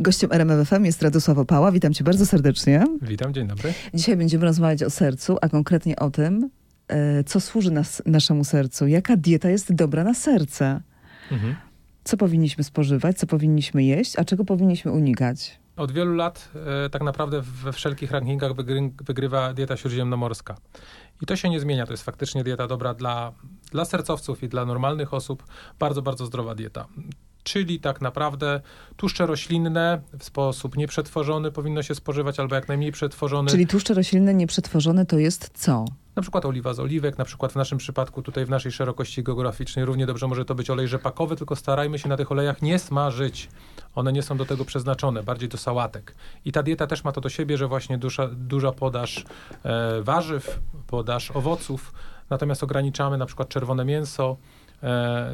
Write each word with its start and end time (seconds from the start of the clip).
Gościem 0.00 0.32
RMF 0.32 0.68
FM 0.68 0.84
jest 0.84 1.02
Radosław 1.02 1.38
Opała. 1.38 1.72
Witam 1.72 1.94
cię 1.94 2.04
bardzo 2.04 2.26
serdecznie. 2.26 2.84
Witam, 3.02 3.34
dzień 3.34 3.46
dobry. 3.46 3.74
Dzisiaj 3.94 4.16
będziemy 4.16 4.44
rozmawiać 4.44 4.82
o 4.82 4.90
sercu, 4.90 5.36
a 5.40 5.48
konkretnie 5.48 5.96
o 5.96 6.10
tym, 6.10 6.50
e, 6.88 7.24
co 7.24 7.40
służy 7.40 7.70
nas, 7.70 8.02
naszemu 8.06 8.44
sercu. 8.44 8.86
Jaka 8.86 9.16
dieta 9.16 9.50
jest 9.50 9.74
dobra 9.74 10.04
na 10.04 10.14
serce? 10.14 10.80
Mhm. 11.32 11.56
Co 12.04 12.16
powinniśmy 12.16 12.64
spożywać, 12.64 13.18
co 13.18 13.26
powinniśmy 13.26 13.84
jeść, 13.84 14.16
a 14.16 14.24
czego 14.24 14.44
powinniśmy 14.44 14.92
unikać? 14.92 15.60
Od 15.76 15.92
wielu 15.92 16.14
lat 16.14 16.48
e, 16.86 16.90
tak 16.90 17.02
naprawdę 17.02 17.42
we 17.42 17.72
wszelkich 17.72 18.10
rankingach 18.10 18.54
wygry, 18.54 18.90
wygrywa 19.06 19.54
dieta 19.54 19.76
śródziemnomorska. 19.76 20.56
I 21.22 21.26
to 21.26 21.36
się 21.36 21.50
nie 21.50 21.60
zmienia. 21.60 21.86
To 21.86 21.92
jest 21.92 22.04
faktycznie 22.04 22.44
dieta 22.44 22.66
dobra 22.66 22.94
dla, 22.94 23.32
dla 23.70 23.84
sercowców 23.84 24.42
i 24.42 24.48
dla 24.48 24.64
normalnych 24.64 25.14
osób. 25.14 25.44
Bardzo, 25.78 26.02
bardzo 26.02 26.26
zdrowa 26.26 26.54
dieta. 26.54 26.86
Czyli 27.48 27.80
tak 27.80 28.00
naprawdę 28.00 28.60
tłuszcze 28.96 29.26
roślinne 29.26 30.00
w 30.18 30.24
sposób 30.24 30.76
nieprzetworzony 30.76 31.52
powinno 31.52 31.82
się 31.82 31.94
spożywać, 31.94 32.40
albo 32.40 32.54
jak 32.54 32.68
najmniej 32.68 32.92
przetworzony. 32.92 33.50
Czyli 33.50 33.66
tłuszcze 33.66 33.94
roślinne 33.94 34.34
nieprzetworzone 34.34 35.06
to 35.06 35.18
jest 35.18 35.50
co? 35.54 35.84
Na 36.16 36.22
przykład 36.22 36.44
oliwa 36.44 36.74
z 36.74 36.80
oliwek, 36.80 37.18
na 37.18 37.24
przykład 37.24 37.52
w 37.52 37.56
naszym 37.56 37.78
przypadku, 37.78 38.22
tutaj 38.22 38.46
w 38.46 38.50
naszej 38.50 38.72
szerokości 38.72 39.22
geograficznej, 39.22 39.84
równie 39.84 40.06
dobrze 40.06 40.26
może 40.26 40.44
to 40.44 40.54
być 40.54 40.70
olej 40.70 40.88
rzepakowy, 40.88 41.36
tylko 41.36 41.56
starajmy 41.56 41.98
się 41.98 42.08
na 42.08 42.16
tych 42.16 42.32
olejach 42.32 42.62
nie 42.62 42.78
smażyć. 42.78 43.48
One 43.94 44.12
nie 44.12 44.22
są 44.22 44.36
do 44.36 44.44
tego 44.44 44.64
przeznaczone, 44.64 45.22
bardziej 45.22 45.48
do 45.48 45.58
sałatek. 45.58 46.14
I 46.44 46.52
ta 46.52 46.62
dieta 46.62 46.86
też 46.86 47.04
ma 47.04 47.12
to 47.12 47.20
do 47.20 47.28
siebie, 47.28 47.56
że 47.56 47.68
właśnie 47.68 47.98
duża, 47.98 48.28
duża 48.32 48.72
podaż 48.72 49.24
e, 49.64 50.02
warzyw, 50.02 50.60
podaż 50.86 51.30
owoców, 51.30 51.92
natomiast 52.30 52.62
ograniczamy 52.62 53.18
na 53.18 53.26
przykład 53.26 53.48
czerwone 53.48 53.84
mięso, 53.84 54.36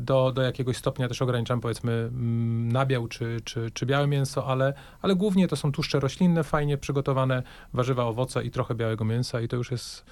do, 0.00 0.32
do 0.32 0.42
jakiegoś 0.42 0.76
stopnia 0.76 1.08
też 1.08 1.22
ograniczamy 1.22 1.62
powiedzmy 1.62 1.92
mm, 1.92 2.72
nabiał 2.72 3.08
czy, 3.08 3.40
czy, 3.44 3.70
czy 3.70 3.86
białe 3.86 4.06
mięso, 4.06 4.46
ale, 4.46 4.74
ale 5.02 5.16
głównie 5.16 5.48
to 5.48 5.56
są 5.56 5.72
tłuszcze 5.72 6.00
roślinne, 6.00 6.44
fajnie 6.44 6.78
przygotowane 6.78 7.42
warzywa, 7.72 8.04
owoce 8.04 8.44
i 8.44 8.50
trochę 8.50 8.74
białego 8.74 9.04
mięsa 9.04 9.40
i 9.40 9.48
to 9.48 9.56
już 9.56 9.70
jest 9.70 10.04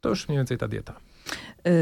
to 0.00 0.08
już 0.08 0.28
mniej 0.28 0.38
więcej 0.38 0.58
ta 0.58 0.68
dieta. 0.68 0.94
Yy, 1.64 1.72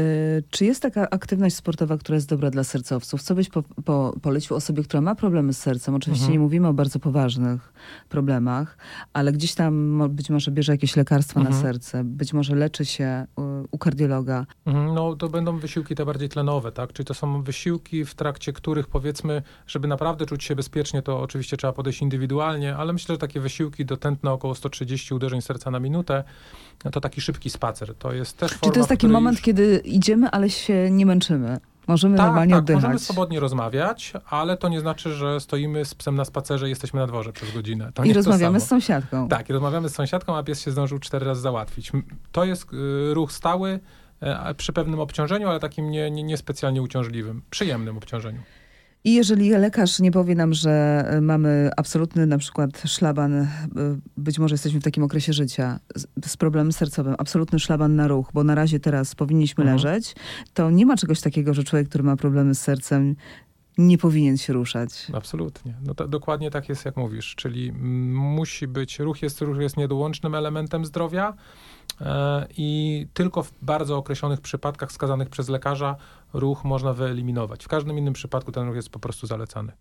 czy 0.49 0.65
jest 0.65 0.81
taka 0.81 1.09
aktywność 1.09 1.55
sportowa, 1.55 1.97
która 1.97 2.15
jest 2.15 2.29
dobra 2.29 2.49
dla 2.51 2.63
sercowców? 2.63 3.21
Co 3.23 3.35
byś 3.35 3.49
po, 3.49 3.63
po, 3.63 4.13
polecił 4.21 4.55
osobie, 4.55 4.83
która 4.83 5.01
ma 5.01 5.15
problemy 5.15 5.53
z 5.53 5.57
sercem? 5.57 5.95
Oczywiście 5.95 6.23
Mhm. 6.23 6.33
nie 6.33 6.39
mówimy 6.39 6.67
o 6.67 6.73
bardzo 6.73 6.99
poważnych 6.99 7.73
problemach, 8.09 8.77
ale 9.13 9.31
gdzieś 9.31 9.55
tam 9.55 10.03
być 10.09 10.29
może 10.29 10.51
bierze 10.51 10.71
jakieś 10.71 10.95
lekarstwa 10.95 11.39
na 11.39 11.45
Mhm. 11.45 11.63
serce, 11.63 12.03
być 12.03 12.33
może 12.33 12.55
leczy 12.55 12.85
się 12.85 13.25
u, 13.71 13.77
kardiologa. 13.77 14.45
Mhm, 14.65 14.93
No 14.95 15.15
to 15.15 15.29
będą 15.29 15.59
wysiłki 15.59 15.95
te 15.95 16.05
bardziej 16.05 16.29
tlenowe, 16.29 16.71
tak? 16.71 16.93
Czyli 16.93 17.05
to 17.05 17.13
są 17.13 17.43
wysiłki, 17.43 18.05
w 18.05 18.15
trakcie 18.15 18.53
których 18.53 18.87
powiedzmy, 18.87 19.41
żeby 19.67 19.87
naprawdę 19.87 20.25
czuć 20.25 20.43
się 20.43 20.55
bezpiecznie, 20.55 21.01
to 21.01 21.21
oczywiście 21.21 21.57
trzeba 21.57 21.73
podejść 21.73 22.01
indywidualnie, 22.01 22.75
ale 22.75 22.93
myślę, 22.93 23.15
że 23.15 23.19
takie 23.19 23.39
wysiłki 23.39 23.85
do 23.85 23.97
tętna 23.97 24.31
około 24.33 24.55
130 24.55 25.13
uderzeń 25.13 25.41
serca 25.41 25.71
na 25.71 25.79
minutę, 25.79 26.23
to 26.91 27.01
taki 27.01 27.21
szybki 27.21 27.49
spacer. 27.49 27.95
To 27.95 28.13
jest 28.13 28.37
też 28.37 28.51
forma, 28.51 28.65
Czy 28.67 28.71
to 28.73 28.79
jest 28.79 28.89
taki 28.89 29.07
moment, 29.07 29.37
już... 29.37 29.45
kiedy 29.45 29.81
idziemy, 29.85 30.29
ale 30.31 30.49
się 30.49 30.91
nie 30.91 31.05
męczymy? 31.05 31.59
Możemy 31.87 32.17
Tak, 32.17 32.25
normalnie 32.25 32.53
tak, 32.53 32.59
oddychać. 32.59 32.83
możemy 32.83 32.99
swobodnie 32.99 33.39
rozmawiać, 33.39 34.13
ale 34.29 34.57
to 34.57 34.69
nie 34.69 34.79
znaczy, 34.79 35.13
że 35.13 35.39
stoimy 35.39 35.85
z 35.85 35.95
psem 35.95 36.15
na 36.15 36.25
spacerze 36.25 36.67
i 36.67 36.69
jesteśmy 36.69 36.99
na 36.99 37.07
dworze 37.07 37.33
przez 37.33 37.53
godzinę. 37.53 37.91
To 37.93 38.03
I 38.03 38.13
rozmawiamy 38.13 38.59
z 38.59 38.67
sąsiadką. 38.67 39.27
Tak, 39.27 39.49
i 39.49 39.53
rozmawiamy 39.53 39.89
z 39.89 39.95
sąsiadką, 39.95 40.37
a 40.37 40.43
pies 40.43 40.61
się 40.61 40.71
zdążył 40.71 40.99
cztery 40.99 41.25
razy 41.25 41.41
załatwić. 41.41 41.91
To 42.31 42.43
jest 42.45 42.73
y, 42.73 43.13
ruch 43.13 43.31
stały 43.31 43.79
e, 44.21 44.53
przy 44.55 44.73
pewnym 44.73 44.99
obciążeniu, 44.99 45.49
ale 45.49 45.59
takim 45.59 45.91
nie, 45.91 46.11
nie, 46.11 46.23
niespecjalnie 46.23 46.81
uciążliwym, 46.81 47.41
przyjemnym 47.49 47.97
obciążeniu. 47.97 48.41
I 49.05 49.13
jeżeli 49.13 49.49
lekarz 49.49 49.99
nie 49.99 50.11
powie 50.11 50.35
nam, 50.35 50.53
że 50.53 51.05
y, 51.17 51.21
mamy 51.21 51.69
absolutny 51.77 52.25
na 52.25 52.37
przykład 52.37 52.81
szlaban, 52.85 53.33
y, 53.33 53.47
być 54.17 54.39
może 54.39 54.53
jesteśmy 54.53 54.79
w 54.79 54.83
takim 54.83 55.03
okresie 55.03 55.33
życia 55.33 55.79
z, 56.25 56.37
problemem 56.37 56.71
sercowym, 56.71 57.15
absolutny 57.17 57.59
szlaban 57.59 57.95
na 57.95 58.07
ruch, 58.07 58.29
bo 58.33 58.43
na 58.43 58.55
razie 58.55 58.79
teraz 58.79 59.15
powinniśmy 59.15 59.63
Mhm. 59.63 59.75
leżeć, 59.77 60.15
to 60.53 60.71
nie 60.71 60.85
ma 60.85 60.97
czegoś 60.97 61.21
takiego, 61.21 61.53
że 61.53 61.63
człowiek, 61.63 61.89
który 61.89 62.03
ma 62.03 62.15
problemy 62.15 62.55
z 62.55 62.61
sercem, 62.61 63.15
nie 63.77 63.97
powinien 63.97 64.37
się 64.37 64.53
ruszać. 64.53 65.07
Absolutnie. 65.13 65.73
No 65.85 65.95
to, 65.95 66.07
dokładnie 66.07 66.51
tak 66.51 66.69
jest, 66.69 66.85
jak 66.85 66.97
mówisz. 66.97 67.35
Czyli 67.35 67.71
musi 68.11 68.67
być, 68.67 68.99
ruch 68.99 69.21
jest, 69.21 69.41
ruch 69.41 69.57
jest 69.57 69.77
niedołącznym 69.77 70.35
elementem 70.35 70.85
zdrowia 70.85 71.29
e, 71.29 71.35
i 72.57 73.07
tylko 73.13 73.43
w 73.43 73.53
bardzo 73.61 73.97
określonych 73.97 74.41
przypadkach 74.41 74.89
wskazanych 74.89 75.29
przez 75.29 75.49
lekarza 75.49 75.95
ruch 76.33 76.63
można 76.63 76.93
wyeliminować. 76.93 77.65
W 77.65 77.67
każdym 77.67 77.97
innym 77.97 78.13
przypadku 78.13 78.51
ten 78.51 78.67
ruch 78.67 78.75
jest 78.75 78.89
po 78.89 78.99
prostu 78.99 79.27
zalecany. 79.27 79.71